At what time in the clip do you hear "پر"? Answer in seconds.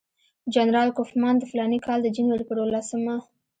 2.47-2.57